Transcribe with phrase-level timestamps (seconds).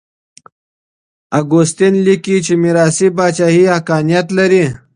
[1.39, 4.63] اګوستين ليکي چي ميراثي پاچاهي حقانيت لري.